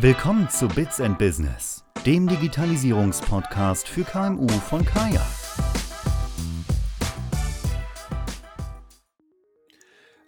[0.00, 5.26] Willkommen zu Bits and Business, dem Digitalisierungspodcast für KMU von Kaya.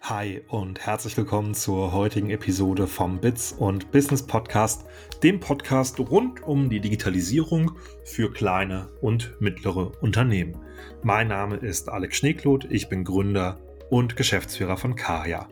[0.01, 4.83] Hi und herzlich willkommen zur heutigen Episode vom Bits und Business Podcast,
[5.23, 7.71] dem Podcast rund um die Digitalisierung
[8.03, 10.57] für kleine und mittlere Unternehmen.
[11.01, 13.57] Mein Name ist Alex Schneekloth, ich bin Gründer
[13.89, 15.47] und Geschäftsführer von Kaya.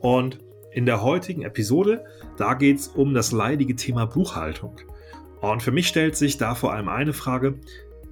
[0.00, 0.38] Und
[0.74, 2.04] in der heutigen Episode,
[2.36, 4.76] da geht es um das leidige Thema Buchhaltung.
[5.40, 7.54] Und für mich stellt sich da vor allem eine Frage,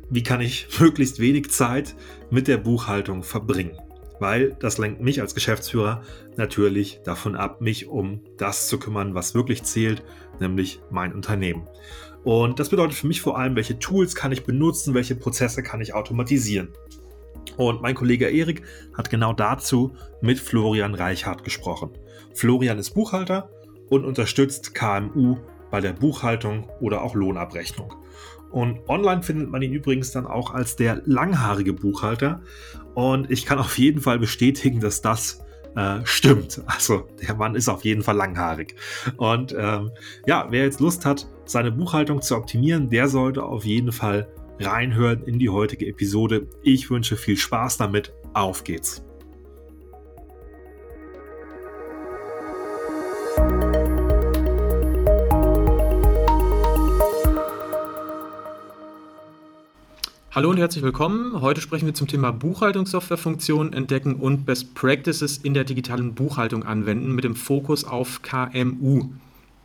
[0.09, 1.97] wie kann ich möglichst wenig Zeit
[2.31, 3.77] mit der Buchhaltung verbringen?
[4.21, 6.03] Weil das lenkt mich als Geschäftsführer
[6.37, 10.05] natürlich davon ab, mich um das zu kümmern, was wirklich zählt,
[10.39, 11.67] nämlich mein Unternehmen.
[12.23, 15.81] Und das bedeutet für mich vor allem, welche Tools kann ich benutzen, welche Prozesse kann
[15.81, 16.69] ich automatisieren.
[17.57, 18.63] Und mein Kollege Erik
[18.95, 21.91] hat genau dazu mit Florian Reichhardt gesprochen.
[22.35, 23.51] Florian ist Buchhalter
[23.89, 25.37] und unterstützt KMU
[25.71, 27.95] bei der Buchhaltung oder auch Lohnabrechnung.
[28.51, 32.43] Und online findet man ihn übrigens dann auch als der langhaarige Buchhalter.
[32.95, 35.43] Und ich kann auf jeden Fall bestätigen, dass das
[35.75, 36.63] äh, stimmt.
[36.67, 38.77] Also der Mann ist auf jeden Fall langhaarig.
[39.17, 39.91] Und ähm,
[40.27, 44.29] ja, wer jetzt Lust hat, seine Buchhaltung zu optimieren, der sollte auf jeden Fall
[44.61, 46.47] reinhören in die heutige Episode.
[46.63, 48.13] Ich wünsche viel Spaß damit.
[48.35, 49.03] Auf geht's.
[60.35, 61.43] Hallo und herzlich willkommen.
[61.43, 67.15] Heute sprechen wir zum Thema Buchhaltungssoftwarefunktionen entdecken und Best Practices in der digitalen Buchhaltung anwenden
[67.15, 69.11] mit dem Fokus auf KMU.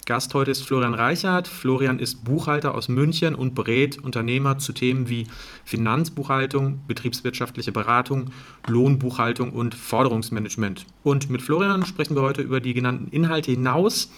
[0.06, 1.48] Gast heute ist Florian Reichert.
[1.48, 5.28] Florian ist Buchhalter aus München und berät Unternehmer zu Themen wie
[5.64, 8.32] Finanzbuchhaltung, betriebswirtschaftliche Beratung,
[8.68, 10.86] Lohnbuchhaltung und Forderungsmanagement.
[11.02, 14.12] Und mit Florian sprechen wir heute über die genannten Inhalte hinaus,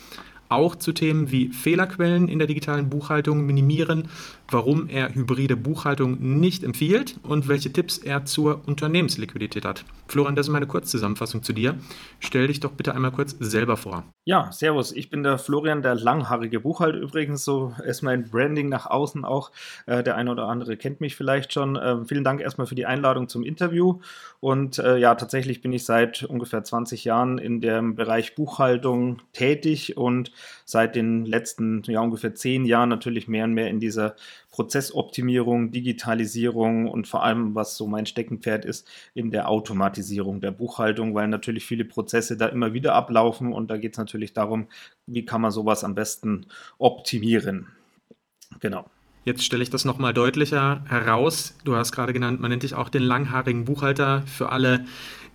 [0.50, 4.10] auch zu Themen wie Fehlerquellen in der digitalen Buchhaltung minimieren,
[4.50, 9.86] warum er hybride Buchhaltung nicht empfiehlt und welche Tipps er zur Unternehmensliquidität hat.
[10.08, 11.76] Florian, das ist meine Kurzzusammenfassung zu dir.
[12.20, 14.04] Stell dich doch bitte einmal kurz selber vor.
[14.26, 14.92] Ja, servus.
[14.92, 17.46] Ich bin der Florian, der langhaarige Buchhalter übrigens.
[17.46, 19.52] So ist mein Branding nach außen auch.
[19.86, 21.76] Äh, der eine oder andere kennt mich vielleicht schon.
[21.76, 24.00] Äh, vielen Dank erstmal für die Einladung zum Interview.
[24.40, 29.98] Und äh, ja, tatsächlich bin ich seit ungefähr 20 Jahren in dem Bereich Buchhaltung tätig
[29.98, 30.32] und
[30.66, 34.16] seit den letzten ja, ungefähr zehn Jahren natürlich mehr und mehr in dieser
[34.52, 41.16] Prozessoptimierung, Digitalisierung und vor allem, was so mein Steckenpferd ist, in der Automatisierung der Buchhaltung,
[41.16, 44.68] weil natürlich viele Prozesse da immer wieder ablaufen und da geht es natürlich darum,
[45.06, 46.46] wie kann man sowas am besten
[46.78, 47.68] optimieren.
[48.60, 48.86] Genau.
[49.26, 51.54] Jetzt stelle ich das nochmal deutlicher heraus.
[51.64, 54.24] Du hast gerade genannt, man nennt dich auch den langhaarigen Buchhalter.
[54.26, 54.86] Für alle,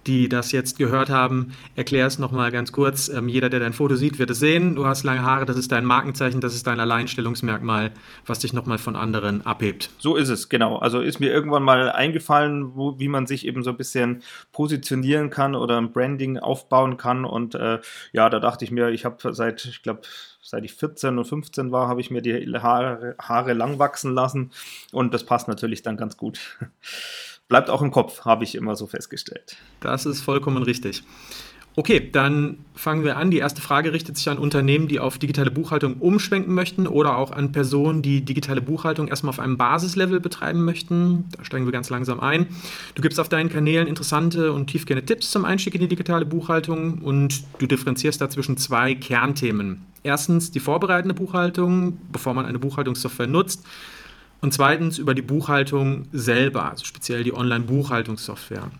[0.07, 3.09] die das jetzt gehört haben, erklär es nochmal ganz kurz.
[3.09, 4.75] Ähm, jeder, der dein Foto sieht, wird es sehen.
[4.75, 7.93] Du hast lange Haare, das ist dein Markenzeichen, das ist dein Alleinstellungsmerkmal,
[8.27, 9.91] was dich nochmal von anderen abhebt.
[9.99, 10.79] So ist es, genau.
[10.79, 14.23] Also ist mir irgendwann mal eingefallen, wo, wie man sich eben so ein bisschen
[14.53, 17.25] positionieren kann oder ein Branding aufbauen kann.
[17.25, 17.81] Und äh,
[18.13, 20.03] ja, da dachte ich mir, ich habe seit, ich glaube,
[20.43, 24.53] seit ich 14 und 15 war, habe ich mir die Haare, Haare lang wachsen lassen.
[24.93, 26.59] Und das passt natürlich dann ganz gut
[27.49, 29.57] bleibt auch im Kopf, habe ich immer so festgestellt.
[29.81, 31.03] Das ist vollkommen richtig.
[31.77, 33.33] Okay, dann fangen wir an.
[33.33, 37.33] Die erste Frage richtet sich an Unternehmen, die auf digitale Buchhaltung umschwenken möchten oder auch
[37.33, 41.25] an Personen, die digitale Buchhaltung erstmal auf einem Basislevel betreiben möchten.
[41.37, 42.47] Da steigen wir ganz langsam ein.
[42.95, 46.99] Du gibst auf deinen Kanälen interessante und tiefgehende Tipps zum Einstieg in die digitale Buchhaltung
[46.99, 49.85] und du differenzierst da zwischen zwei Kernthemen.
[50.05, 53.67] Erstens die vorbereitende Buchhaltung, bevor man eine Buchhaltungssoftware nutzt.
[54.45, 58.71] Und zweitens über die Buchhaltung selber, also speziell die Online-Buchhaltungssoftware.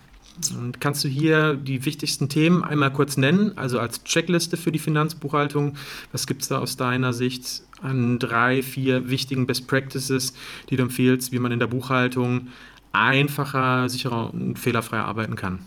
[0.59, 4.79] Und kannst du hier die wichtigsten Themen einmal kurz nennen, also als Checkliste für die
[4.79, 5.79] Finanzbuchhaltung?
[6.13, 10.35] Was gibt es da aus deiner Sicht an drei, vier wichtigen Best Practices,
[10.69, 12.49] die du empfiehlst, wie man in der Buchhaltung
[12.93, 15.61] einfacher, sicherer und fehlerfreier arbeiten kann?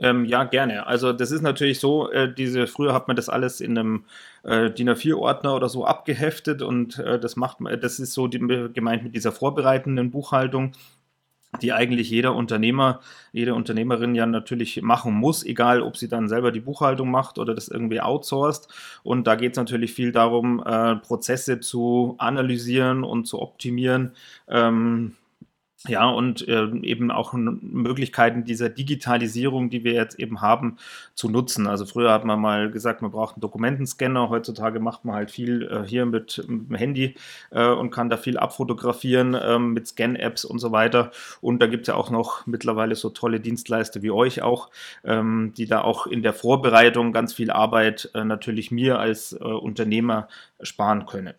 [0.00, 0.86] Ähm, ja, gerne.
[0.86, 4.04] Also das ist natürlich so, äh, diese, früher hat man das alles in einem
[4.44, 8.38] äh, DIN A4-Ordner oder so abgeheftet und äh, das macht man, das ist so die,
[8.72, 10.72] gemeint mit dieser vorbereitenden Buchhaltung
[11.62, 13.00] die eigentlich jeder Unternehmer,
[13.32, 17.54] jede Unternehmerin ja natürlich machen muss, egal ob sie dann selber die Buchhaltung macht oder
[17.54, 18.68] das irgendwie outsourced.
[19.02, 24.12] Und da geht es natürlich viel darum, äh, Prozesse zu analysieren und zu optimieren.
[24.46, 25.16] Ähm,
[25.86, 30.76] Ja, und äh, eben auch Möglichkeiten dieser Digitalisierung, die wir jetzt eben haben,
[31.14, 31.68] zu nutzen.
[31.68, 34.28] Also früher hat man mal gesagt, man braucht einen Dokumentenscanner.
[34.28, 37.14] Heutzutage macht man halt viel äh, hier mit, mit, dem Handy
[37.50, 41.12] äh, und kann da viel abfotografieren ähm, mit Scan-Apps und so weiter.
[41.40, 44.70] Und da gibt es ja auch noch mittlerweile so tolle Dienstleister wie euch auch,
[45.04, 49.44] ähm, die da auch in der Vorbereitung ganz viel Arbeit äh, natürlich mir als äh,
[49.44, 50.26] Unternehmer
[50.60, 51.34] sparen können.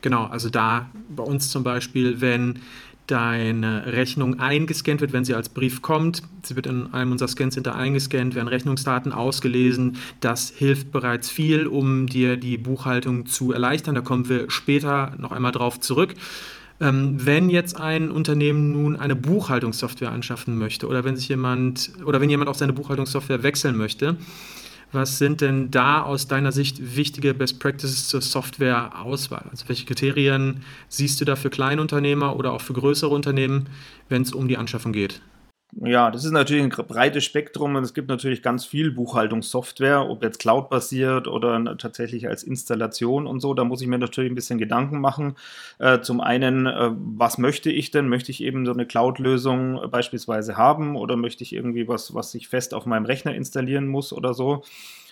[0.00, 2.60] Genau, also da bei uns zum Beispiel, wenn
[3.06, 6.22] deine Rechnung eingescannt wird, wenn sie als Brief kommt.
[6.42, 9.96] Sie wird in einem unserer Scancenter eingescannt, werden Rechnungsdaten ausgelesen.
[10.20, 13.94] Das hilft bereits viel, um dir die Buchhaltung zu erleichtern.
[13.94, 16.14] Da kommen wir später noch einmal drauf zurück.
[16.78, 22.20] Ähm, wenn jetzt ein Unternehmen nun eine Buchhaltungssoftware anschaffen möchte oder wenn sich jemand oder
[22.20, 24.16] wenn jemand auch seine Buchhaltungssoftware wechseln möchte,
[24.92, 29.46] was sind denn da aus deiner Sicht wichtige Best Practices zur Softwareauswahl?
[29.50, 33.68] Also welche Kriterien siehst du da für Kleinunternehmer oder auch für größere Unternehmen,
[34.08, 35.20] wenn es um die Anschaffung geht?
[35.72, 40.22] Ja, das ist natürlich ein breites Spektrum und es gibt natürlich ganz viel Buchhaltungssoftware, ob
[40.22, 43.52] jetzt Cloud-basiert oder tatsächlich als Installation und so.
[43.52, 45.36] Da muss ich mir natürlich ein bisschen Gedanken machen.
[45.78, 48.08] Äh, zum einen, äh, was möchte ich denn?
[48.08, 52.48] Möchte ich eben so eine Cloud-Lösung beispielsweise haben oder möchte ich irgendwie was, was ich
[52.48, 54.62] fest auf meinem Rechner installieren muss oder so?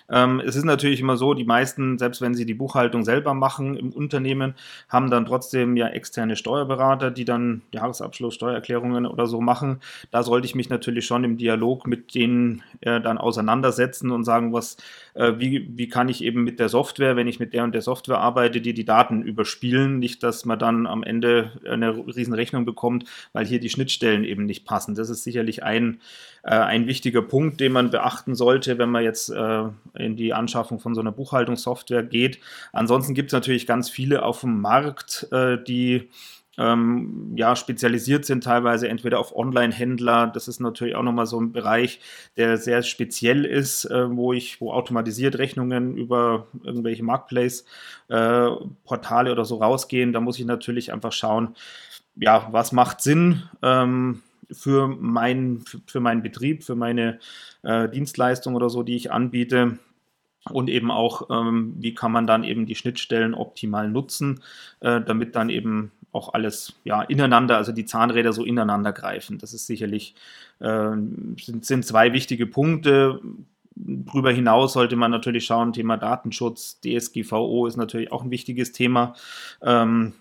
[0.09, 3.75] Ähm, es ist natürlich immer so, die meisten, selbst wenn sie die Buchhaltung selber machen
[3.75, 4.53] im Unternehmen,
[4.89, 9.79] haben dann trotzdem ja externe Steuerberater, die dann Jahresabschluss, Steuererklärungen oder so machen.
[10.11, 14.53] Da sollte ich mich natürlich schon im Dialog mit denen äh, dann auseinandersetzen und sagen,
[14.53, 14.77] was,
[15.15, 17.81] äh, wie, wie kann ich eben mit der Software, wenn ich mit der und der
[17.81, 19.99] Software arbeite, die die Daten überspielen.
[19.99, 24.45] Nicht, dass man dann am Ende eine riesen Rechnung bekommt, weil hier die Schnittstellen eben
[24.45, 24.95] nicht passen.
[24.95, 25.99] Das ist sicherlich ein,
[26.43, 29.63] äh, ein wichtiger Punkt, den man beachten sollte, wenn man jetzt äh,
[29.97, 32.39] in die Anschaffung von so einer Buchhaltungssoftware geht.
[32.73, 36.09] Ansonsten gibt es natürlich ganz viele auf dem Markt, äh, die
[36.57, 40.27] ähm, ja, spezialisiert sind, teilweise entweder auf Online-Händler.
[40.27, 41.99] Das ist natürlich auch nochmal so ein Bereich,
[42.37, 49.45] der sehr speziell ist, äh, wo ich, wo automatisiert Rechnungen über irgendwelche Marketplace-Portale äh, oder
[49.45, 50.13] so rausgehen.
[50.13, 51.55] Da muss ich natürlich einfach schauen,
[52.15, 53.43] ja, was macht Sinn?
[53.61, 54.21] Ähm,
[54.51, 57.19] für, mein, für meinen Betrieb, für meine
[57.63, 59.79] äh, Dienstleistung oder so, die ich anbiete.
[60.51, 64.41] Und eben auch, ähm, wie kann man dann eben die Schnittstellen optimal nutzen,
[64.79, 69.37] äh, damit dann eben auch alles ja, ineinander, also die Zahnräder so ineinander greifen.
[69.39, 70.15] Das ist sicherlich,
[70.59, 70.91] äh,
[71.39, 73.19] sind, sind zwei wichtige Punkte.
[73.75, 79.15] Darüber hinaus sollte man natürlich schauen, Thema Datenschutz, DSGVO ist natürlich auch ein wichtiges Thema.
[79.61, 80.13] Ähm,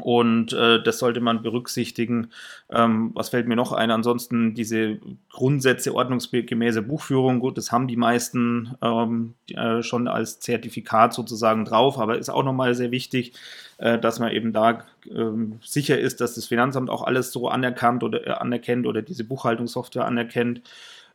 [0.00, 2.30] und äh, das sollte man berücksichtigen.
[2.70, 3.90] Ähm, was fällt mir noch ein?
[3.90, 4.98] Ansonsten diese
[5.30, 7.40] Grundsätze ordnungsgemäße Buchführung.
[7.40, 12.44] Gut, das haben die meisten ähm, äh, schon als Zertifikat sozusagen drauf, aber ist auch
[12.44, 13.32] nochmal sehr wichtig,
[13.78, 18.02] äh, dass man eben da ähm, sicher ist, dass das Finanzamt auch alles so anerkannt
[18.02, 20.62] oder äh, anerkennt oder diese Buchhaltungssoftware anerkennt.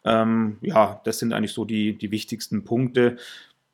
[0.05, 3.17] Ähm, ja, das sind eigentlich so die, die wichtigsten Punkte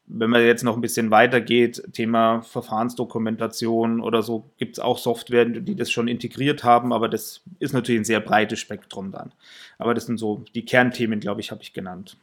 [0.10, 4.98] wenn man jetzt noch ein bisschen weiter geht, Thema Verfahrensdokumentation oder so, gibt es auch
[4.98, 9.32] Software, die das schon integriert haben, aber das ist natürlich ein sehr breites Spektrum dann.
[9.78, 12.18] Aber das sind so die Kernthemen, glaube ich, habe ich genannt.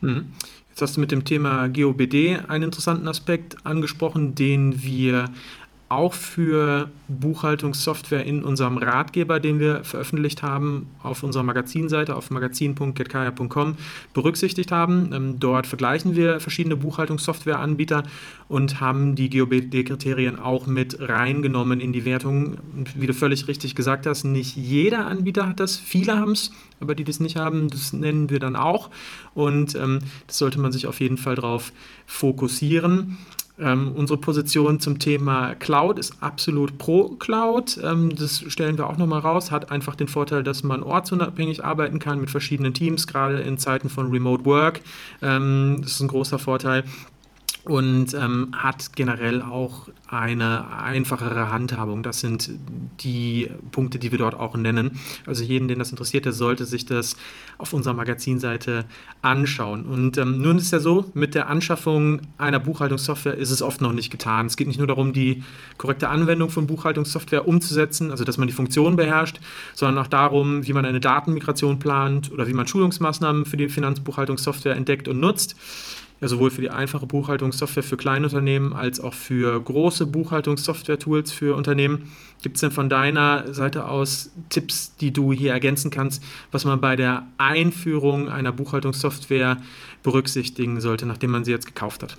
[0.00, 0.32] Mhm.
[0.70, 5.30] Jetzt hast du mit dem Thema GOBD einen interessanten Aspekt angesprochen, den wir
[5.88, 13.76] auch für Buchhaltungssoftware in unserem Ratgeber, den wir veröffentlicht haben, auf unserer Magazinseite auf magazin.getkaya.com
[14.12, 15.10] berücksichtigt haben.
[15.14, 18.02] Ähm, dort vergleichen wir verschiedene Buchhaltungssoftwareanbieter
[18.48, 22.58] und haben die GOBD-Kriterien auch mit reingenommen in die Wertung.
[22.94, 26.94] Wie du völlig richtig gesagt hast, nicht jeder Anbieter hat das, viele haben es, aber
[26.94, 28.90] die das nicht haben, das nennen wir dann auch.
[29.32, 31.72] Und ähm, das sollte man sich auf jeden Fall darauf
[32.04, 33.16] fokussieren.
[33.60, 37.78] Ähm, unsere Position zum Thema Cloud ist absolut pro Cloud.
[37.82, 39.50] Ähm, das stellen wir auch nochmal raus.
[39.50, 43.88] Hat einfach den Vorteil, dass man ortsunabhängig arbeiten kann mit verschiedenen Teams, gerade in Zeiten
[43.88, 44.80] von Remote Work.
[45.22, 46.84] Ähm, das ist ein großer Vorteil
[47.68, 52.02] und ähm, hat generell auch eine einfachere Handhabung.
[52.02, 52.50] Das sind
[53.00, 54.92] die Punkte, die wir dort auch nennen.
[55.26, 57.16] Also jeden, den das interessiert, der sollte sich das
[57.58, 58.86] auf unserer Magazinseite
[59.20, 59.84] anschauen.
[59.84, 63.82] Und ähm, nun ist es ja so, mit der Anschaffung einer Buchhaltungssoftware ist es oft
[63.82, 64.46] noch nicht getan.
[64.46, 65.42] Es geht nicht nur darum, die
[65.76, 69.40] korrekte Anwendung von Buchhaltungssoftware umzusetzen, also dass man die Funktion beherrscht,
[69.74, 74.74] sondern auch darum, wie man eine Datenmigration plant oder wie man Schulungsmaßnahmen für die Finanzbuchhaltungssoftware
[74.74, 75.54] entdeckt und nutzt
[76.20, 82.10] ja, sowohl für die einfache Buchhaltungssoftware für Kleinunternehmen als auch für große Buchhaltungssoftware-Tools für Unternehmen.
[82.42, 86.80] Gibt es denn von deiner Seite aus Tipps, die du hier ergänzen kannst, was man
[86.80, 89.58] bei der Einführung einer Buchhaltungssoftware
[90.02, 92.16] berücksichtigen sollte, nachdem man sie jetzt gekauft hat?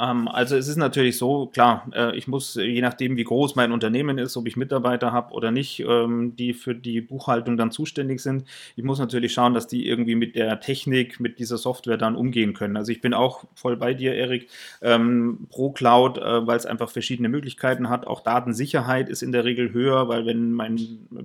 [0.00, 3.72] Ähm, also es ist natürlich so, klar, äh, ich muss, je nachdem, wie groß mein
[3.72, 8.20] Unternehmen ist, ob ich Mitarbeiter habe oder nicht, ähm, die für die Buchhaltung dann zuständig
[8.20, 8.44] sind,
[8.76, 12.54] ich muss natürlich schauen, dass die irgendwie mit der Technik, mit dieser Software dann umgehen
[12.54, 12.76] können.
[12.76, 14.48] Also ich bin auch voll bei dir, Erik,
[14.80, 18.06] ähm, pro Cloud, äh, weil es einfach verschiedene Möglichkeiten hat.
[18.06, 20.78] Auch Datensicherheit ist in der Regel höher, weil wenn mein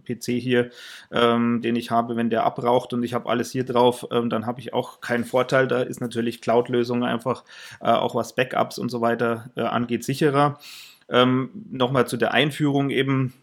[0.05, 0.70] PC hier,
[1.12, 4.74] den ich habe, wenn der abraucht und ich habe alles hier drauf, dann habe ich
[4.74, 5.67] auch keinen Vorteil.
[5.67, 7.44] Da ist natürlich Cloud-Lösung einfach
[7.82, 10.60] äh, auch was Backup Backups und so weiter äh, angeht, sicherer.
[11.10, 13.34] Ähm, Nochmal zu der Einführung eben.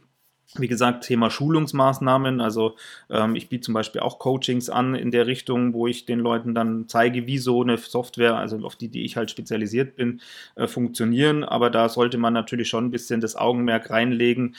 [0.58, 2.42] Wie gesagt, Thema Schulungsmaßnahmen.
[2.42, 2.76] Also
[3.08, 6.54] ähm, ich biete zum Beispiel auch Coachings an in der Richtung, wo ich den Leuten
[6.54, 10.20] dann zeige, wie so eine Software, also auf die, die ich halt spezialisiert bin,
[10.56, 11.42] äh, funktionieren.
[11.42, 14.54] Aber da sollte man natürlich schon ein bisschen das Augenmerk reinlegen,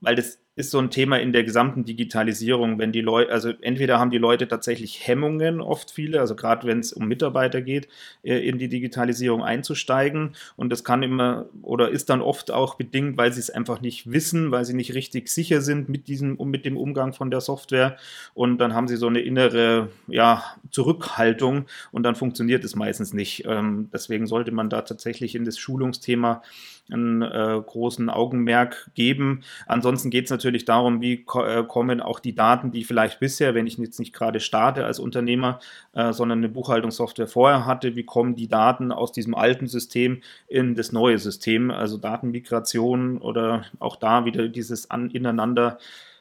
[0.00, 4.00] weil das ist so ein Thema in der gesamten Digitalisierung, wenn die Leute, also entweder
[4.00, 7.88] haben die Leute tatsächlich Hemmungen, oft viele, also gerade wenn es um Mitarbeiter geht,
[8.22, 10.34] äh, in die Digitalisierung einzusteigen.
[10.56, 14.10] Und das kann immer oder ist dann oft auch bedingt, weil sie es einfach nicht
[14.10, 17.98] wissen, weil sie nicht richtig sicher sind mit diesem, mit dem Umgang von der Software.
[18.32, 23.44] Und dann haben sie so eine innere, ja, Zurückhaltung und dann funktioniert es meistens nicht.
[23.46, 26.42] Ähm, deswegen sollte man da tatsächlich in das Schulungsthema
[26.90, 29.42] einen äh, großen Augenmerk geben.
[29.66, 33.66] Ansonsten geht es natürlich darum, wie äh, kommen auch die Daten, die vielleicht bisher, wenn
[33.66, 35.60] ich jetzt nicht gerade starte als Unternehmer,
[35.92, 40.74] äh, sondern eine Buchhaltungssoftware vorher hatte, wie kommen die Daten aus diesem alten System in
[40.74, 45.78] das neue System, also Datenmigration oder auch da wieder dieses An ineinander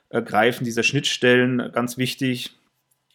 [0.10, 2.56] greifen dieser Schnittstellen, ganz wichtig,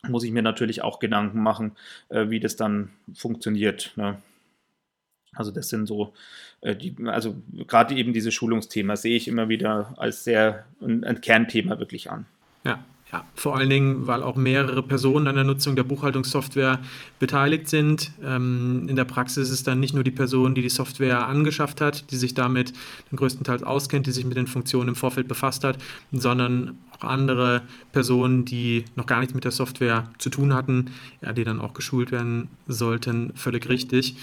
[0.08, 1.72] muss ich mir natürlich auch Gedanken machen,
[2.08, 3.92] äh, wie das dann funktioniert.
[3.96, 4.18] Ne?
[5.34, 6.12] Also das sind so,
[6.60, 11.20] äh, die, also gerade eben diese Schulungsthema sehe ich immer wieder als sehr ein, ein
[11.20, 12.26] Kernthema wirklich an.
[12.64, 16.78] Ja, ja, vor allen Dingen, weil auch mehrere Personen an der Nutzung der Buchhaltungssoftware
[17.18, 18.12] beteiligt sind.
[18.22, 22.10] Ähm, in der Praxis ist dann nicht nur die Person, die die Software angeschafft hat,
[22.12, 22.72] die sich damit
[23.14, 25.78] größtenteils auskennt, die sich mit den Funktionen im Vorfeld befasst hat,
[26.12, 30.90] sondern auch andere Personen, die noch gar nichts mit der Software zu tun hatten,
[31.22, 34.16] ja, die dann auch geschult werden sollten, völlig richtig.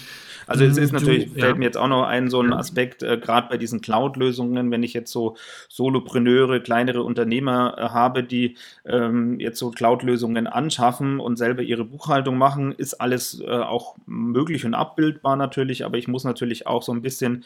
[0.46, 1.54] Also es ist natürlich, du, fällt ja.
[1.54, 4.94] mir jetzt auch noch ein, so ein Aspekt, äh, gerade bei diesen Cloud-Lösungen, wenn ich
[4.94, 5.36] jetzt so
[5.68, 8.56] Solopreneure, kleinere Unternehmer äh, habe, die
[8.86, 14.64] ähm, jetzt so Cloud-Lösungen anschaffen und selber ihre Buchhaltung machen, ist alles äh, auch möglich
[14.64, 17.44] und abbildbar natürlich, aber ich muss natürlich auch so ein bisschen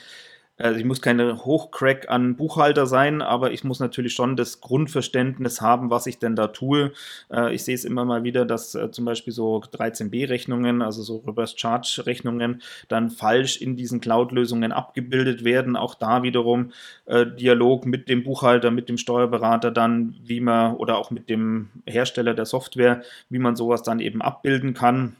[0.63, 5.61] also ich muss keine Hochcrack an Buchhalter sein, aber ich muss natürlich schon das Grundverständnis
[5.61, 6.93] haben, was ich denn da tue.
[7.31, 11.19] Äh, ich sehe es immer mal wieder, dass äh, zum Beispiel so 13b-Rechnungen, also so
[11.27, 15.77] Reverse Charge-Rechnungen, dann falsch in diesen Cloud-Lösungen abgebildet werden.
[15.77, 16.71] Auch da wiederum
[17.07, 21.71] äh, Dialog mit dem Buchhalter, mit dem Steuerberater dann, wie man oder auch mit dem
[21.87, 25.17] Hersteller der Software, wie man sowas dann eben abbilden kann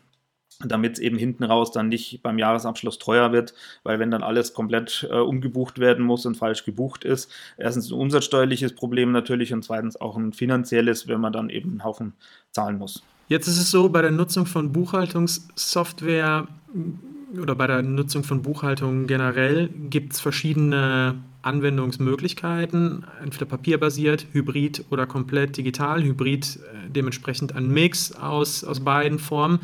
[0.65, 4.55] damit es eben hinten raus dann nicht beim Jahresabschluss teuer wird, weil wenn dann alles
[4.55, 9.65] komplett äh, umgebucht werden muss und falsch gebucht ist, erstens ein umsatzsteuerliches Problem natürlich und
[9.65, 12.13] zweitens auch ein finanzielles, wenn man dann eben einen Haufen
[12.51, 13.03] zahlen muss.
[13.29, 18.43] Jetzt ist es so, bei der Nutzung von Buchhaltungssoftware mm, oder bei der Nutzung von
[18.43, 26.03] Buchhaltung generell gibt es verschiedene Anwendungsmöglichkeiten, entweder papierbasiert, hybrid oder komplett digital.
[26.03, 29.61] Hybrid äh, dementsprechend ein Mix aus, aus beiden Formen.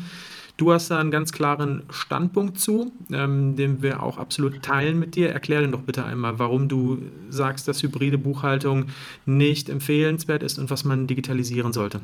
[0.59, 5.15] Du hast da einen ganz klaren Standpunkt zu, ähm, den wir auch absolut teilen mit
[5.15, 5.31] dir.
[5.31, 8.87] Erklär den doch bitte einmal, warum du sagst, dass hybride Buchhaltung
[9.25, 12.01] nicht empfehlenswert ist und was man digitalisieren sollte.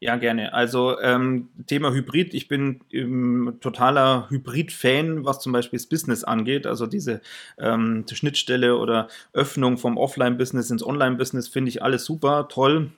[0.00, 0.52] Ja, gerne.
[0.52, 2.34] Also ähm, Thema Hybrid.
[2.34, 6.66] Ich bin ähm, totaler Hybrid-Fan, was zum Beispiel das Business angeht.
[6.66, 7.20] Also diese
[7.58, 12.90] ähm, Schnittstelle oder Öffnung vom Offline-Business ins Online-Business finde ich alles super, toll.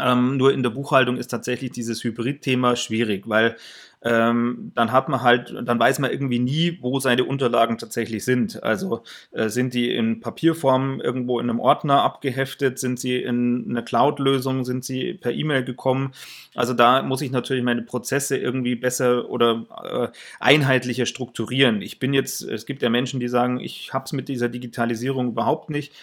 [0.00, 3.56] Ähm, nur in der Buchhaltung ist tatsächlich dieses Hybrid-Thema schwierig, weil
[4.04, 8.62] ähm, dann hat man halt, dann weiß man irgendwie nie, wo seine Unterlagen tatsächlich sind.
[8.62, 13.82] Also äh, sind die in Papierform irgendwo in einem Ordner abgeheftet, sind sie in einer
[13.82, 16.12] Cloud-Lösung, sind sie per E-Mail gekommen.
[16.54, 20.08] Also da muss ich natürlich meine Prozesse irgendwie besser oder äh,
[20.38, 21.80] einheitlicher strukturieren.
[21.80, 25.28] Ich bin jetzt, es gibt ja Menschen, die sagen, ich habe es mit dieser Digitalisierung
[25.28, 25.94] überhaupt nicht.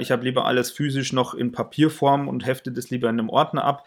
[0.00, 3.64] Ich habe lieber alles physisch noch in Papierform und hefte das lieber in einem Ordner
[3.64, 3.86] ab.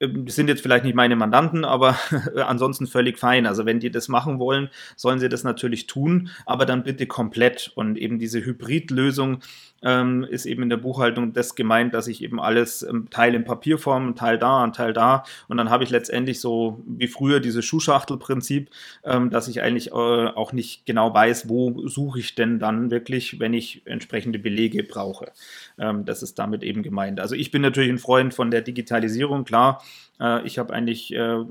[0.00, 1.98] Ähm, das sind jetzt vielleicht nicht meine Mandanten, aber
[2.36, 3.46] ansonsten völlig fein.
[3.46, 7.70] Also wenn die das machen wollen, sollen sie das natürlich tun, aber dann bitte komplett.
[7.74, 9.42] Und eben diese Hybridlösung
[9.82, 13.44] ähm, ist eben in der Buchhaltung das gemeint, dass ich eben alles ähm, Teil in
[13.44, 15.24] Papierform, Teil da, ein Teil da.
[15.48, 18.70] Und dann habe ich letztendlich so wie früher dieses Schuhschachtelprinzip,
[19.04, 23.40] ähm, dass ich eigentlich äh, auch nicht genau weiß, wo suche ich denn dann wirklich,
[23.40, 25.32] wenn ich entsprechende Belege brauche.
[25.78, 27.20] Ähm, das ist damit eben gemeint.
[27.20, 29.82] Also ich bin natürlich ein Freund von der Digitalisierung, klar.
[30.20, 31.44] Äh, ich habe eigentlich äh,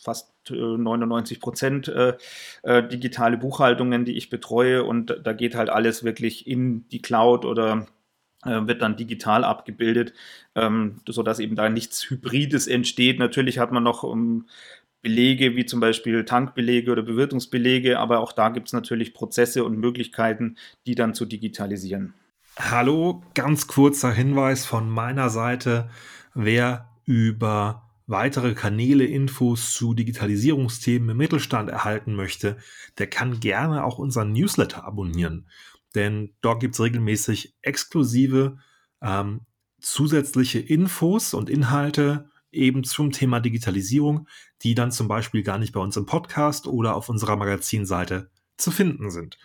[0.00, 2.14] fast 99 Prozent äh,
[2.62, 7.44] äh, digitale Buchhaltungen, die ich betreue und da geht halt alles wirklich in die Cloud
[7.44, 7.86] oder
[8.44, 10.14] äh, wird dann digital abgebildet,
[10.56, 13.18] ähm, sodass eben da nichts Hybrides entsteht.
[13.18, 14.46] Natürlich hat man noch um,
[15.02, 19.76] Belege wie zum Beispiel Tankbelege oder Bewirtungsbelege, aber auch da gibt es natürlich Prozesse und
[19.78, 22.14] Möglichkeiten, die dann zu digitalisieren.
[22.56, 25.90] Hallo, ganz kurzer Hinweis von meiner Seite.
[26.34, 32.56] Wer über weitere Kanäle Infos zu Digitalisierungsthemen im Mittelstand erhalten möchte,
[32.98, 35.48] der kann gerne auch unseren Newsletter abonnieren.
[35.94, 38.58] Denn dort gibt es regelmäßig exklusive
[39.00, 39.42] ähm,
[39.80, 44.28] zusätzliche Infos und Inhalte eben zum Thema Digitalisierung,
[44.62, 48.70] die dann zum Beispiel gar nicht bei uns im Podcast oder auf unserer Magazinseite zu
[48.70, 49.38] finden sind.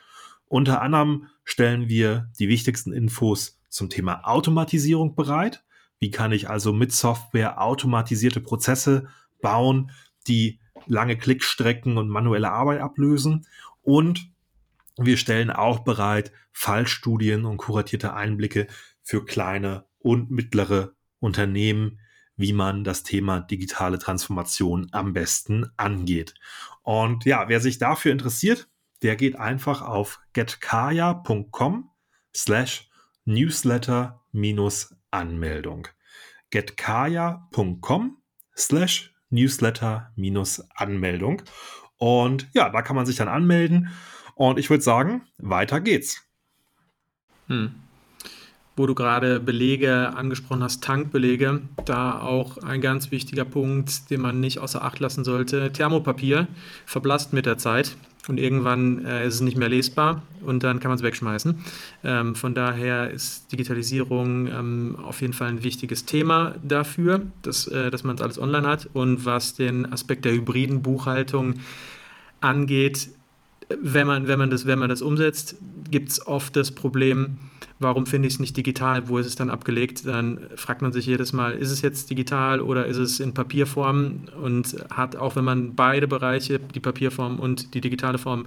[0.45, 5.63] Unter anderem stellen wir die wichtigsten Infos zum Thema Automatisierung bereit.
[5.99, 9.07] Wie kann ich also mit Software automatisierte Prozesse
[9.41, 9.91] bauen,
[10.27, 13.45] die lange Klickstrecken und manuelle Arbeit ablösen?
[13.81, 14.31] Und
[14.97, 18.67] wir stellen auch bereit Fallstudien und kuratierte Einblicke
[19.01, 21.99] für kleine und mittlere Unternehmen,
[22.35, 26.35] wie man das Thema digitale Transformation am besten angeht.
[26.83, 28.69] Und ja, wer sich dafür interessiert,
[29.01, 31.89] der geht einfach auf getkaya.com
[32.35, 32.89] slash
[33.25, 35.87] newsletter minus Anmeldung.
[36.51, 38.17] getkaya.com
[38.55, 41.41] slash newsletter minus Anmeldung.
[41.97, 43.89] Und ja, da kann man sich dann anmelden.
[44.35, 46.23] Und ich würde sagen, weiter geht's.
[47.47, 47.73] Hm
[48.77, 54.39] wo du gerade Belege angesprochen hast, Tankbelege, da auch ein ganz wichtiger Punkt, den man
[54.39, 55.73] nicht außer Acht lassen sollte.
[55.73, 56.47] Thermopapier
[56.85, 57.97] verblasst mit der Zeit
[58.27, 61.63] und irgendwann äh, ist es nicht mehr lesbar und dann kann man es wegschmeißen.
[62.03, 67.89] Ähm, von daher ist Digitalisierung ähm, auf jeden Fall ein wichtiges Thema dafür, dass, äh,
[67.89, 68.89] dass man es alles online hat.
[68.93, 71.55] Und was den Aspekt der hybriden Buchhaltung
[72.41, 73.09] angeht,
[73.81, 75.55] wenn man, wenn man, das, wenn man das umsetzt,
[75.89, 77.37] gibt es oft das Problem,
[77.79, 80.05] warum finde ich es nicht digital, wo ist es dann abgelegt?
[80.05, 84.21] Dann fragt man sich jedes Mal, ist es jetzt digital oder ist es in Papierform?
[84.41, 88.45] Und hat, auch wenn man beide Bereiche, die Papierform und die digitale Form,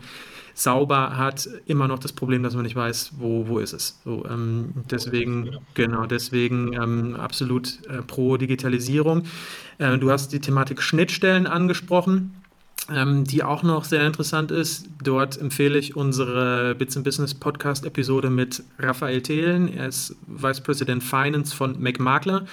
[0.52, 4.00] sauber hat, immer noch das Problem, dass man nicht weiß, wo, wo ist es.
[4.04, 9.24] So, ähm, deswegen, genau, deswegen ähm, absolut äh, pro Digitalisierung.
[9.78, 12.34] Äh, du hast die Thematik Schnittstellen angesprochen
[12.90, 14.86] ähm, die auch noch sehr interessant ist.
[15.02, 19.72] Dort empfehle ich unsere Bits and Business Podcast Episode mit Raphael Thelen.
[19.72, 22.44] Er ist Vice President Finance von McMakler.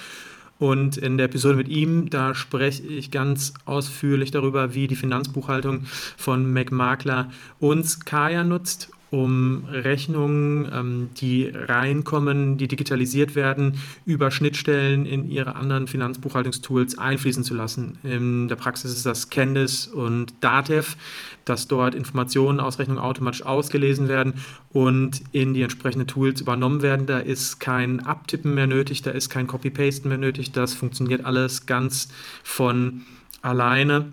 [0.58, 5.84] Und in der Episode mit ihm, da spreche ich ganz ausführlich darüber, wie die Finanzbuchhaltung
[6.16, 15.06] von McMakler uns Kaya nutzt um Rechnungen, ähm, die reinkommen, die digitalisiert werden, über Schnittstellen
[15.06, 17.98] in ihre anderen Finanzbuchhaltungstools einfließen zu lassen.
[18.02, 20.96] In der Praxis ist das Candice und Datev,
[21.44, 24.34] dass dort Informationen aus Rechnungen automatisch ausgelesen werden
[24.70, 27.06] und in die entsprechenden Tools übernommen werden.
[27.06, 30.52] Da ist kein Abtippen mehr nötig, da ist kein Copy-Pasten mehr nötig.
[30.52, 32.08] Das funktioniert alles ganz
[32.42, 33.02] von
[33.40, 34.12] alleine.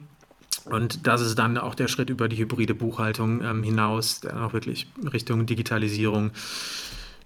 [0.66, 4.54] Und das ist dann auch der Schritt über die hybride Buchhaltung ähm, hinaus, der auch
[4.54, 6.32] wirklich Richtung Digitalisierung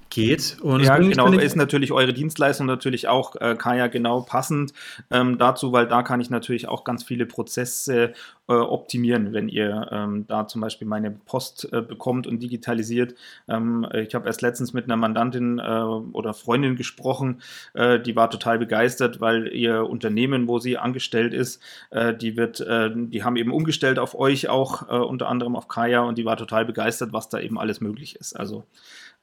[0.10, 0.58] geht.
[0.62, 4.74] Und ja, genau, ist natürlich eure Dienstleistung natürlich auch äh, Kaya genau passend
[5.12, 8.14] ähm, dazu, weil da kann ich natürlich auch ganz viele Prozesse
[8.48, 13.14] äh, optimieren, wenn ihr ähm, da zum Beispiel meine Post äh, bekommt und digitalisiert.
[13.48, 17.42] Ähm, ich habe erst letztens mit einer Mandantin äh, oder Freundin gesprochen,
[17.74, 22.60] äh, die war total begeistert, weil ihr Unternehmen, wo sie angestellt ist, äh, die wird,
[22.60, 26.66] die haben eben umgestellt auf euch auch, unter anderem auf Kaya und die war total
[26.66, 28.34] begeistert, was da eben alles möglich ist.
[28.34, 28.66] Also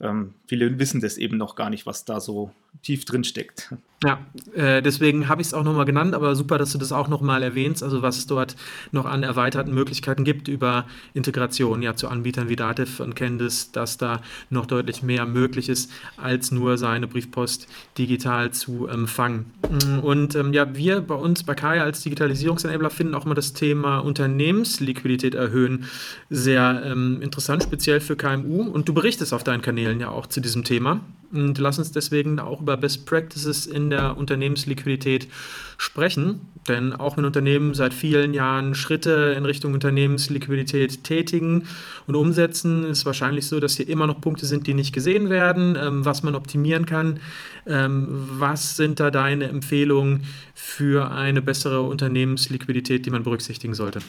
[0.01, 2.51] ähm, viele wissen das eben noch gar nicht, was da so
[2.83, 3.73] tief drin steckt.
[4.05, 4.19] Ja,
[4.55, 7.43] äh, deswegen habe ich es auch nochmal genannt, aber super, dass du das auch nochmal
[7.43, 8.55] erwähnst, also was es dort
[8.93, 13.97] noch an erweiterten Möglichkeiten gibt über Integration ja zu Anbietern wie Dativ und Candice, dass
[13.97, 19.47] da noch deutlich mehr möglich ist, als nur seine Briefpost digital zu empfangen.
[20.03, 24.01] Und ähm, ja, wir bei uns bei Kaya als Digitalisierungsenabler finden auch immer das Thema
[24.01, 25.87] Unternehmensliquidität erhöhen
[26.29, 28.63] sehr ähm, interessant, speziell für KMU.
[28.63, 31.01] Und du berichtest auf deinen Kanälen ja auch zu diesem Thema.
[31.33, 35.29] Und lass uns deswegen auch über Best Practices in der Unternehmensliquidität
[35.77, 36.41] sprechen.
[36.69, 41.65] Denn auch wenn Unternehmen seit vielen Jahren Schritte in Richtung Unternehmensliquidität tätigen
[42.07, 45.29] und umsetzen, ist es wahrscheinlich so, dass hier immer noch Punkte sind, die nicht gesehen
[45.29, 47.21] werden, ähm, was man optimieren kann.
[47.67, 54.01] Ähm, was sind da deine Empfehlungen für eine bessere Unternehmensliquidität, die man berücksichtigen sollte?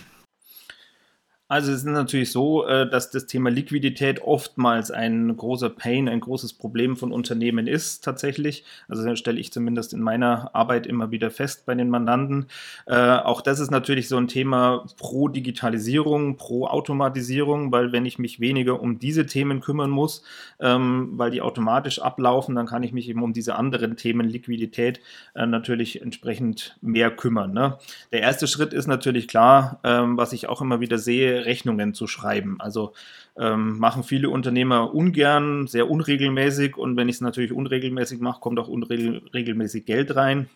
[1.49, 6.19] Also es ist natürlich so, äh, dass das Thema Liquidität oftmals ein großer Pain, ein
[6.19, 8.65] großes Problem von Unternehmen ist tatsächlich.
[8.89, 12.47] Also das stelle ich zumindest in meiner Arbeit immer wieder fest bei den Mandanten.
[12.85, 18.19] Äh, auch das ist natürlich so ein Thema pro Digitalisierung, pro Automatisierung, weil wenn ich
[18.19, 20.23] mich weniger um diese Themen kümmern muss,
[20.59, 24.99] ähm, weil die automatisch ablaufen, dann kann ich mich eben um diese anderen Themen Liquidität
[25.33, 27.53] äh, natürlich entsprechend mehr kümmern.
[27.53, 27.77] Ne?
[28.11, 32.07] Der erste Schritt ist natürlich klar, ähm, was ich auch immer wieder sehe, Rechnungen zu
[32.07, 32.57] schreiben.
[32.59, 32.93] Also
[33.37, 36.77] ähm, machen viele Unternehmer ungern, sehr unregelmäßig.
[36.77, 40.49] Und wenn ich es natürlich unregelmäßig mache, kommt auch unregelmäßig Geld rein.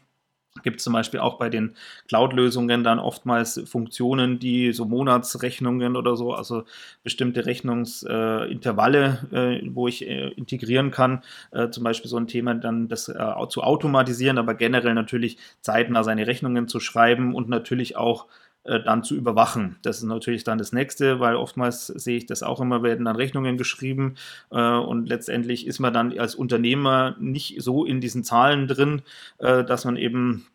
[0.64, 1.76] Gibt es zum Beispiel auch bei den
[2.10, 6.66] Cloud-Lösungen dann oftmals Funktionen, die so Monatsrechnungen oder so, also
[7.04, 12.54] bestimmte Rechnungsintervalle, äh, äh, wo ich äh, integrieren kann, äh, zum Beispiel so ein Thema
[12.54, 17.96] dann das äh, zu automatisieren, aber generell natürlich zeitnah seine Rechnungen zu schreiben und natürlich
[17.96, 18.28] auch
[18.64, 19.78] dann zu überwachen.
[19.82, 23.16] Das ist natürlich dann das nächste, weil oftmals sehe ich das auch immer, werden dann
[23.16, 24.16] Rechnungen geschrieben
[24.52, 29.02] äh, und letztendlich ist man dann als Unternehmer nicht so in diesen Zahlen drin,
[29.40, 30.48] äh, dass man eben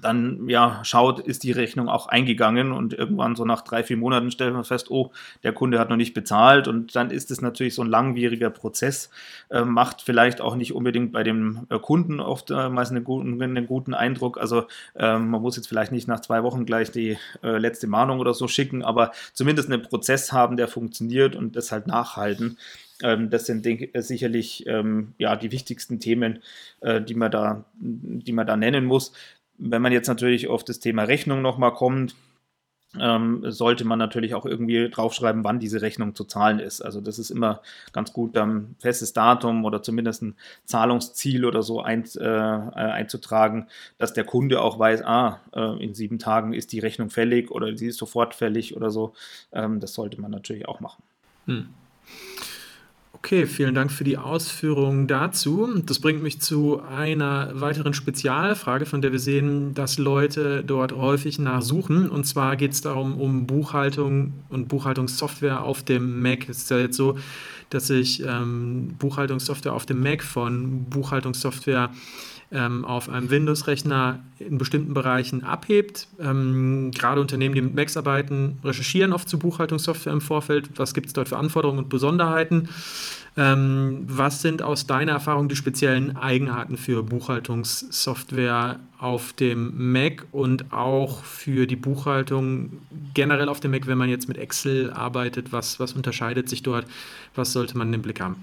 [0.00, 4.30] dann ja schaut, ist die Rechnung auch eingegangen und irgendwann so nach drei, vier Monaten
[4.30, 7.74] stellt man fest, oh, der Kunde hat noch nicht bezahlt und dann ist es natürlich
[7.74, 9.10] so ein langwieriger Prozess,
[9.50, 13.66] äh, macht vielleicht auch nicht unbedingt bei dem äh, Kunden oft äh, einen guten, einen
[13.66, 14.38] guten Eindruck.
[14.38, 14.64] Also
[14.96, 18.32] ähm, man muss jetzt vielleicht nicht nach zwei Wochen gleich die äh, letzte Mahnung oder
[18.32, 22.56] so schicken, aber zumindest einen Prozess haben, der funktioniert und das halt nachhalten
[23.02, 26.38] ähm, das sind denk, äh, sicherlich ähm, ja, die wichtigsten Themen,
[26.80, 29.12] äh, die, man da, die man da nennen muss.
[29.58, 32.14] Wenn man jetzt natürlich auf das Thema Rechnung nochmal kommt,
[33.00, 36.82] ähm, sollte man natürlich auch irgendwie draufschreiben, wann diese Rechnung zu zahlen ist.
[36.82, 37.62] Also das ist immer
[37.92, 44.12] ganz gut, ein festes Datum oder zumindest ein Zahlungsziel oder so ein, äh, einzutragen, dass
[44.12, 47.88] der Kunde auch weiß, ah, äh, in sieben Tagen ist die Rechnung fällig oder sie
[47.88, 49.14] ist sofort fällig oder so.
[49.52, 51.02] Ähm, das sollte man natürlich auch machen.
[51.46, 51.68] Hm.
[53.24, 55.80] Okay, vielen Dank für die Ausführungen dazu.
[55.86, 61.38] Das bringt mich zu einer weiteren Spezialfrage, von der wir sehen, dass Leute dort häufig
[61.38, 62.10] nachsuchen.
[62.10, 66.48] Und zwar geht es darum, um Buchhaltung und Buchhaltungssoftware auf dem Mac.
[66.48, 67.16] Es ist ja jetzt so,
[67.70, 71.90] dass sich ähm, Buchhaltungssoftware auf dem Mac von Buchhaltungssoftware
[72.52, 76.06] ähm, auf einem Windows-Rechner in bestimmten Bereichen abhebt.
[76.20, 80.70] Ähm, gerade Unternehmen, die mit Macs arbeiten, recherchieren oft zu Buchhaltungssoftware im Vorfeld.
[80.76, 82.68] Was gibt es dort für Anforderungen und Besonderheiten?
[83.34, 90.72] Ähm, was sind aus deiner Erfahrung die speziellen Eigenarten für Buchhaltungssoftware auf dem Mac und
[90.72, 92.72] auch für die Buchhaltung
[93.14, 95.52] generell auf dem Mac, wenn man jetzt mit Excel arbeitet?
[95.52, 96.86] Was, was unterscheidet sich dort?
[97.34, 98.36] Was sollte man im Blick haben?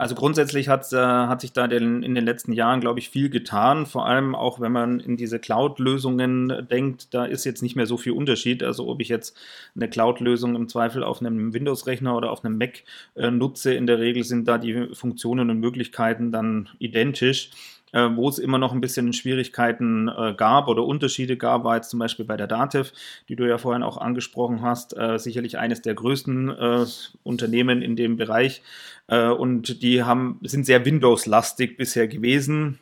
[0.00, 3.28] Also grundsätzlich hat, äh, hat sich da den, in den letzten Jahren, glaube ich, viel
[3.28, 3.84] getan.
[3.84, 7.98] Vor allem auch, wenn man in diese Cloud-Lösungen denkt, da ist jetzt nicht mehr so
[7.98, 8.62] viel Unterschied.
[8.62, 9.36] Also ob ich jetzt
[9.76, 12.82] eine Cloud-Lösung im Zweifel auf einem Windows-Rechner oder auf einem Mac
[13.14, 17.50] äh, nutze, in der Regel sind da die Funktionen und Möglichkeiten dann identisch.
[17.92, 21.90] Äh, wo es immer noch ein bisschen Schwierigkeiten äh, gab oder Unterschiede gab, war jetzt
[21.90, 22.92] zum Beispiel bei der Datev,
[23.28, 26.86] die du ja vorhin auch angesprochen hast, äh, sicherlich eines der größten äh,
[27.22, 28.62] Unternehmen in dem Bereich.
[29.08, 32.78] Äh, und die haben, sind sehr Windows-lastig bisher gewesen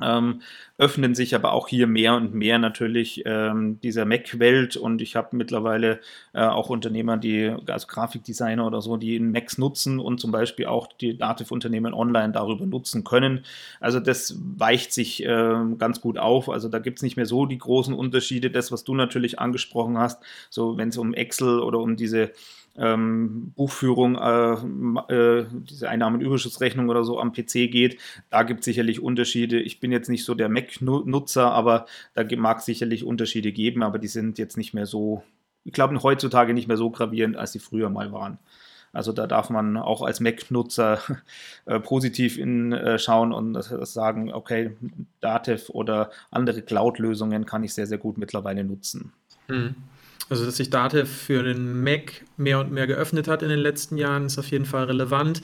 [0.00, 0.40] ähm,
[0.78, 5.36] öffnen sich aber auch hier mehr und mehr natürlich ähm, dieser Mac-Welt und ich habe
[5.36, 6.00] mittlerweile
[6.32, 10.88] äh, auch Unternehmer, die, also Grafikdesigner oder so, die Macs nutzen und zum Beispiel auch
[10.94, 13.44] die Dativ-Unternehmen online darüber nutzen können.
[13.80, 16.48] Also das weicht sich äh, ganz gut auf.
[16.48, 18.50] Also da gibt es nicht mehr so die großen Unterschiede.
[18.50, 22.32] Das, was du natürlich angesprochen hast, so wenn es um Excel oder um diese
[22.76, 27.98] ähm, Buchführung, äh, äh, diese Einnahmenüberschussrechnung oder so am PC geht.
[28.30, 29.60] Da gibt es sicherlich Unterschiede.
[29.60, 33.98] Ich bin jetzt nicht so der Mac-Nutzer, aber da mag es sicherlich Unterschiede geben, aber
[33.98, 35.22] die sind jetzt nicht mehr so,
[35.64, 38.38] ich glaube heutzutage nicht mehr so gravierend, als sie früher mal waren.
[38.94, 41.00] Also da darf man auch als Mac-Nutzer
[41.66, 44.76] äh, positiv in, äh, schauen und das sagen, okay,
[45.20, 49.12] Datev oder andere Cloud-Lösungen kann ich sehr, sehr gut mittlerweile nutzen.
[49.48, 49.74] Mhm.
[50.28, 53.96] Also, dass sich Datev für den Mac mehr und mehr geöffnet hat in den letzten
[53.96, 55.42] Jahren, ist auf jeden Fall relevant.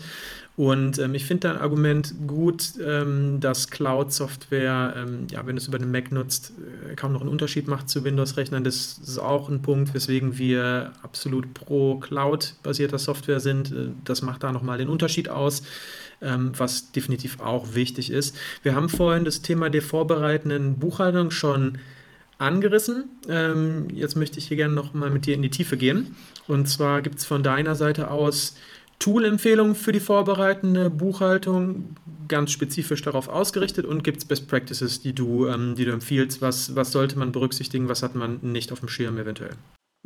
[0.59, 5.69] Und ähm, ich finde dein Argument gut, ähm, dass Cloud-Software, ähm, ja, wenn du es
[5.69, 6.53] über den Mac nutzt,
[6.91, 8.64] äh, kaum noch einen Unterschied macht zu Windows-Rechnern.
[8.64, 13.71] Das ist auch ein Punkt, weswegen wir absolut pro Cloud-basierter Software sind.
[13.71, 15.62] Äh, das macht da nochmal den Unterschied aus,
[16.21, 18.37] ähm, was definitiv auch wichtig ist.
[18.64, 21.79] Wir haben vorhin das Thema der vorbereitenden Buchhaltung schon
[22.38, 23.11] angerissen.
[23.29, 26.16] Ähm, jetzt möchte ich hier gerne noch mal mit dir in die Tiefe gehen.
[26.46, 28.57] Und zwar gibt es von deiner Seite aus
[28.98, 31.96] Tool-Empfehlungen für die vorbereitende Buchhaltung,
[32.27, 36.42] ganz spezifisch darauf ausgerichtet und gibt es Best Practices, die du, ähm, die du empfiehlst?
[36.42, 39.53] Was, was sollte man berücksichtigen, was hat man nicht auf dem Schirm eventuell?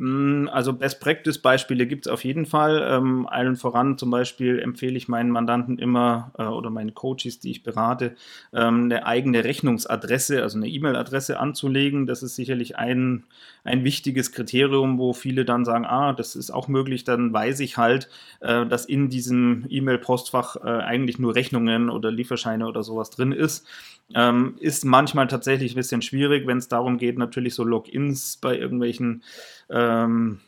[0.03, 2.85] Mm, also Best Practice Beispiele gibt es auf jeden Fall.
[2.91, 7.53] Ähm, allen voran zum Beispiel empfehle ich meinen Mandanten immer äh, oder meinen Coaches, die
[7.53, 8.17] ich berate,
[8.53, 12.09] ähm, eine eigene Rechnungsadresse, also eine E-Mail-Adresse anzulegen.
[12.09, 13.23] Das ist sicherlich ein,
[13.63, 17.77] ein wichtiges Kriterium, wo viele dann sagen, ah, das ist auch möglich, dann weiß ich
[17.77, 18.09] halt,
[18.41, 23.69] äh, dass in diesem E-Mail-Postfach äh, eigentlich nur Rechnungen oder Lieferscheine oder sowas drin ist.
[24.15, 28.59] Ähm, ist manchmal tatsächlich ein bisschen schwierig, wenn es darum geht, natürlich so Logins bei
[28.59, 29.23] irgendwelchen
[29.93, 30.41] ähm,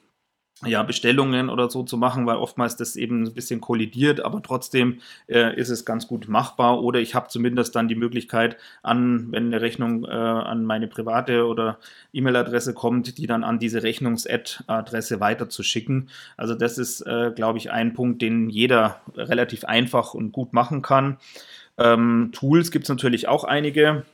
[0.65, 5.01] ja, Bestellungen oder so zu machen, weil oftmals das eben ein bisschen kollidiert, aber trotzdem
[5.27, 6.83] äh, ist es ganz gut machbar.
[6.83, 11.47] Oder ich habe zumindest dann die Möglichkeit, an, wenn eine Rechnung äh, an meine private
[11.47, 11.79] oder
[12.13, 16.09] E-Mail-Adresse kommt, die dann an diese Rechnungs-Ad-Adresse weiterzuschicken.
[16.37, 20.83] Also das ist, äh, glaube ich, ein Punkt, den jeder relativ einfach und gut machen
[20.83, 21.19] kann.
[21.77, 24.05] Ähm, Tools gibt es natürlich auch einige.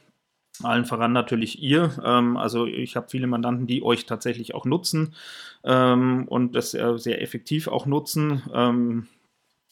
[0.65, 1.91] Allen voran natürlich ihr.
[2.05, 5.15] Ähm, also ich habe viele Mandanten, die euch tatsächlich auch nutzen
[5.65, 8.43] ähm, und das äh, sehr effektiv auch nutzen.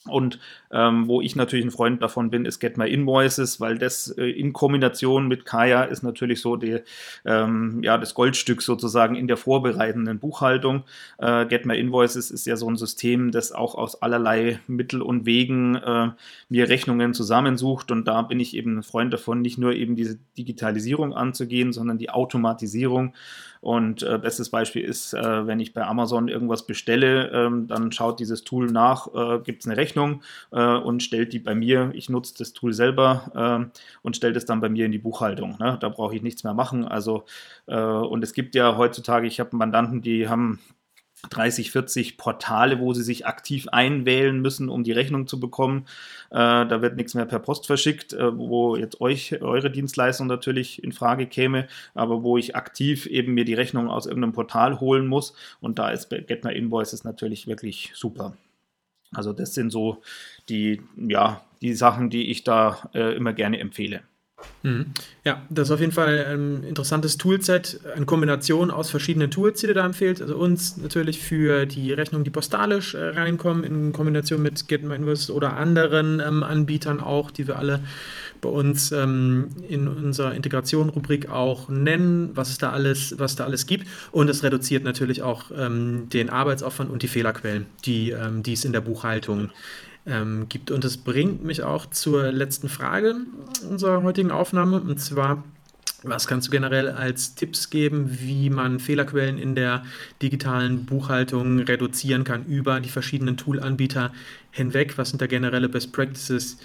[0.07, 0.39] Und
[0.71, 4.29] ähm, wo ich natürlich ein Freund davon bin, ist Get My Invoices, weil das äh,
[4.29, 6.79] in Kombination mit Kaya ist natürlich so die,
[7.25, 10.83] ähm, ja, das Goldstück sozusagen in der vorbereitenden Buchhaltung.
[11.17, 15.25] Äh, Get My Invoices ist ja so ein System, das auch aus allerlei Mittel und
[15.25, 16.11] Wegen äh,
[16.47, 17.91] mir Rechnungen zusammensucht.
[17.91, 21.97] Und da bin ich eben ein Freund davon, nicht nur eben diese Digitalisierung anzugehen, sondern
[21.97, 23.13] die Automatisierung.
[23.61, 28.21] Und äh, bestes Beispiel ist, äh, wenn ich bei Amazon irgendwas bestelle, ähm, dann schaut
[28.21, 31.91] dieses Tool nach, äh, gibt es eine Rechnung äh, und stellt die bei mir.
[31.93, 35.57] Ich nutze das Tool selber äh, und stellt es dann bei mir in die Buchhaltung.
[35.59, 35.77] Ne?
[35.79, 36.85] Da brauche ich nichts mehr machen.
[36.85, 37.25] Also,
[37.67, 40.59] äh, und es gibt ja heutzutage, ich habe Mandanten, die haben
[41.29, 45.85] 30, 40 Portale, wo sie sich aktiv einwählen müssen, um die Rechnung zu bekommen.
[46.29, 50.81] Äh, da wird nichts mehr per Post verschickt, äh, wo jetzt euch eure Dienstleistung natürlich
[50.83, 55.07] in Frage käme, aber wo ich aktiv eben mir die Rechnung aus irgendeinem Portal holen
[55.07, 55.33] muss.
[55.59, 58.33] Und da ist Get My Invoices natürlich wirklich super.
[59.13, 60.01] Also das sind so
[60.49, 64.01] die, ja, die Sachen, die ich da äh, immer gerne empfehle.
[64.63, 64.87] Mhm.
[65.23, 69.67] Ja, das ist auf jeden Fall ein interessantes Toolset, eine Kombination aus verschiedenen Tools, die
[69.67, 70.21] dir da empfehlt.
[70.21, 75.57] Also uns natürlich für die Rechnungen, die postalisch äh, reinkommen, in Kombination mit GetMyInvest oder
[75.57, 77.81] anderen ähm, Anbietern auch, die wir alle
[78.41, 83.65] bei uns ähm, in unserer Integration-Rubrik auch nennen, was es da alles, was da alles
[83.65, 83.87] gibt.
[84.11, 88.65] Und es reduziert natürlich auch ähm, den Arbeitsaufwand und die Fehlerquellen, die, ähm, die es
[88.65, 89.49] in der Buchhaltung
[90.05, 90.71] ähm, gibt.
[90.71, 93.15] Und das bringt mich auch zur letzten Frage
[93.69, 94.79] unserer heutigen Aufnahme.
[94.79, 95.43] Und zwar,
[96.03, 99.83] was kannst du generell als Tipps geben, wie man Fehlerquellen in der
[100.21, 104.11] digitalen Buchhaltung reduzieren kann über die verschiedenen Toolanbieter
[104.51, 104.97] hinweg?
[104.97, 106.57] Was sind da generelle Best Practices,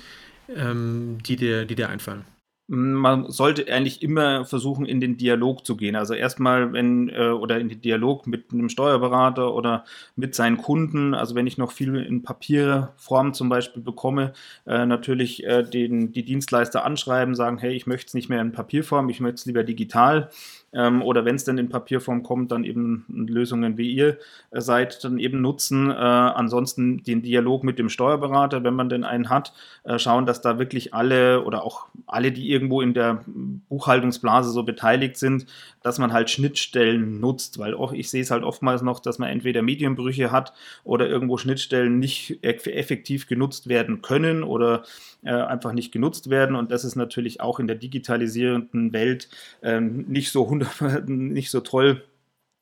[0.48, 2.24] ähm, die, dir, die dir einfallen?
[2.66, 5.96] Man sollte eigentlich immer versuchen, in den Dialog zu gehen.
[5.96, 9.84] Also erstmal, wenn, äh, oder in den Dialog mit einem Steuerberater oder
[10.16, 11.14] mit seinen Kunden.
[11.14, 14.32] Also wenn ich noch viel in Papierform zum Beispiel bekomme,
[14.66, 18.52] äh, natürlich äh, den, die Dienstleister anschreiben, sagen, hey, ich möchte es nicht mehr in
[18.52, 20.30] Papierform, ich möchte es lieber digital
[20.74, 24.18] ähm, oder wenn es dann in Papierform kommt, dann eben Lösungen wie ihr
[24.50, 25.90] äh, seid, dann eben nutzen.
[25.90, 29.52] Äh, ansonsten den Dialog mit dem Steuerberater, wenn man denn einen hat,
[29.84, 34.62] äh, schauen, dass da wirklich alle oder auch alle, die irgendwo in der Buchhaltungsblase so
[34.62, 35.46] beteiligt sind,
[35.82, 39.28] dass man halt Schnittstellen nutzt, weil auch ich sehe es halt oftmals noch, dass man
[39.28, 44.84] entweder Medienbrüche hat oder irgendwo Schnittstellen nicht effektiv genutzt werden können oder
[45.24, 49.28] äh, einfach nicht genutzt werden und das ist natürlich auch in der digitalisierenden Welt
[49.62, 52.04] äh, nicht so 100 nicht so toll,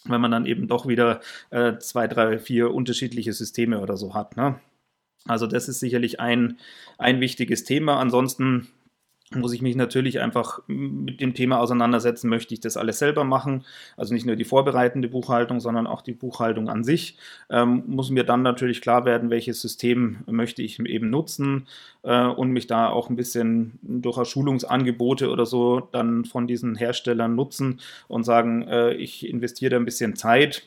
[0.04, 4.36] wenn man dann eben doch wieder äh, zwei, drei, vier unterschiedliche Systeme oder so hat.
[4.36, 4.58] Ne?
[5.26, 6.58] Also das ist sicherlich ein,
[6.98, 8.00] ein wichtiges Thema.
[8.00, 8.68] Ansonsten
[9.36, 13.64] muss ich mich natürlich einfach mit dem Thema auseinandersetzen, möchte ich das alles selber machen,
[13.96, 17.16] also nicht nur die vorbereitende Buchhaltung, sondern auch die Buchhaltung an sich,
[17.50, 21.66] ähm, muss mir dann natürlich klar werden, welches System möchte ich eben nutzen
[22.02, 27.34] äh, und mich da auch ein bisschen durch Schulungsangebote oder so dann von diesen Herstellern
[27.34, 30.62] nutzen und sagen, äh, ich investiere da ein bisschen Zeit,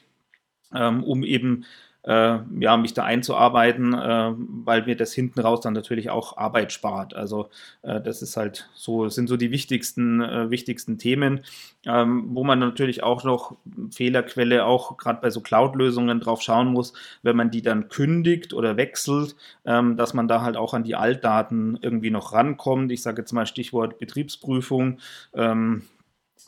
[0.73, 1.65] ähm, um eben
[2.05, 6.71] äh, ja, mich da einzuarbeiten, äh, weil mir das hinten raus dann natürlich auch Arbeit
[6.71, 7.15] spart.
[7.15, 7.49] Also
[7.81, 11.41] äh, das ist halt so, sind so die wichtigsten, äh, wichtigsten Themen,
[11.85, 13.55] ähm, wo man natürlich auch noch
[13.91, 18.77] Fehlerquelle auch gerade bei so Cloud-Lösungen drauf schauen muss, wenn man die dann kündigt oder
[18.77, 22.91] wechselt, ähm, dass man da halt auch an die Altdaten irgendwie noch rankommt.
[22.91, 24.99] Ich sage jetzt mal Stichwort Betriebsprüfung.
[25.33, 25.83] Ähm,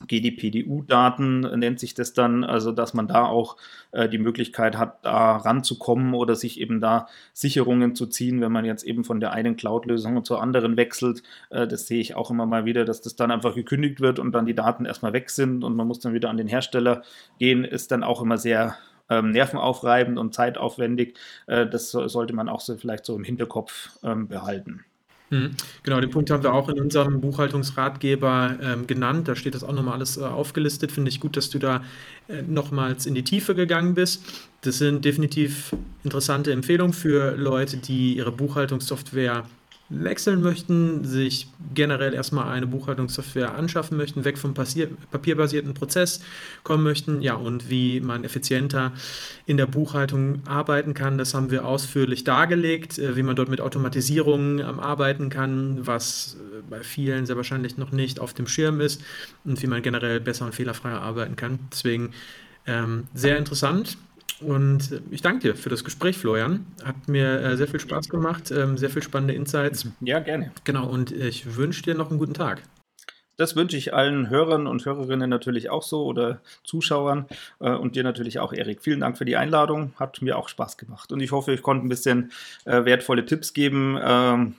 [0.06, 3.58] GDPDU-Daten nennt sich das dann, also dass man da auch
[3.92, 8.66] äh, die Möglichkeit hat, da ranzukommen oder sich eben da Sicherungen zu ziehen, wenn man
[8.66, 11.24] jetzt eben von der einen Cloud-Lösung zur anderen wechselt.
[11.50, 14.34] Äh, das sehe ich auch immer mal wieder, dass das dann einfach gekündigt wird und
[14.34, 17.02] dann die Daten erstmal weg sind und man muss dann wieder an den Hersteller
[17.40, 18.76] gehen, ist dann auch immer sehr
[19.10, 21.18] ähm, nervenaufreibend und zeitaufwendig.
[21.48, 24.86] Äh, das so, sollte man auch so vielleicht so im Hinterkopf ähm, behalten.
[25.30, 25.52] Mhm.
[25.84, 29.28] Genau, den Punkt haben wir auch in unserem Buchhaltungsratgeber ähm, genannt.
[29.28, 30.92] Da steht das auch nochmal alles äh, aufgelistet.
[30.92, 31.84] Finde ich gut, dass du da
[32.30, 34.24] äh, nochmals in die Tiefe gegangen bist.
[34.62, 39.44] Das sind definitiv interessante Empfehlungen für Leute, die ihre Buchhaltungssoftware
[39.90, 46.22] wechseln möchten, sich generell erstmal eine Buchhaltungssoftware anschaffen möchten, weg vom papierbasierten Prozess
[46.64, 48.92] kommen möchten, ja, und wie man effizienter
[49.46, 53.62] in der Buchhaltung arbeiten kann, das haben wir ausführlich dargelegt, äh, wie man dort mit
[53.62, 59.02] Automatisierung arbeiten kann, was äh, bei vielen sehr wahrscheinlich noch nicht auf dem Schirm ist
[59.46, 61.60] und wie man generell besser und fehlerfreier arbeiten kann.
[61.72, 62.12] Deswegen
[62.66, 63.98] ähm, sehr interessant.
[64.40, 66.66] Und ich danke dir für das Gespräch, Florian.
[66.84, 69.88] Hat mir äh, sehr viel Spaß gemacht, ähm, sehr viel spannende Insights.
[70.02, 70.52] Ja, gerne.
[70.64, 72.62] Genau, und ich wünsche dir noch einen guten Tag.
[73.38, 77.28] Das wünsche ich allen Hörern und Hörerinnen natürlich auch so oder Zuschauern
[77.60, 78.82] äh, und dir natürlich auch, Erik.
[78.82, 79.94] Vielen Dank für die Einladung.
[79.98, 81.12] Hat mir auch Spaß gemacht.
[81.12, 82.32] Und ich hoffe, ich konnte ein bisschen
[82.66, 83.98] äh, wertvolle Tipps geben.
[84.02, 84.56] Ähm,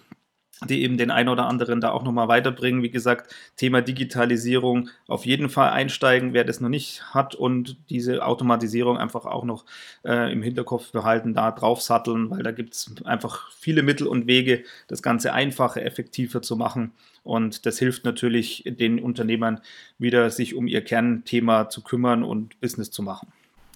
[0.66, 2.82] die eben den einen oder anderen da auch nochmal weiterbringen.
[2.82, 8.24] Wie gesagt, Thema Digitalisierung auf jeden Fall einsteigen, wer das noch nicht hat und diese
[8.24, 9.64] Automatisierung einfach auch noch
[10.04, 14.26] äh, im Hinterkopf behalten, da drauf satteln, weil da gibt es einfach viele Mittel und
[14.26, 16.92] Wege, das Ganze einfacher, effektiver zu machen.
[17.22, 19.60] Und das hilft natürlich den Unternehmern
[19.98, 23.28] wieder, sich um ihr Kernthema zu kümmern und Business zu machen.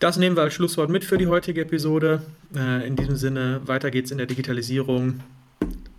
[0.02, 2.22] Das nehmen wir als Schlusswort mit für die heutige Episode.
[2.56, 5.20] Äh, in diesem Sinne, weiter geht's in der Digitalisierung.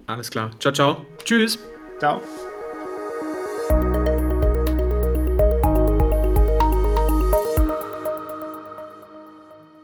[0.08, 0.52] Alles klar.
[0.60, 1.06] Ciao, ciao.
[1.24, 1.58] Tschüss.
[2.00, 2.22] Ciao.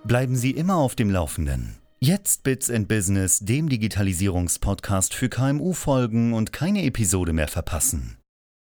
[0.03, 1.77] Bleiben Sie immer auf dem Laufenden.
[1.99, 8.18] Jetzt Bits and Business, dem Digitalisierungspodcast für KMU folgen und keine Episode mehr verpassen.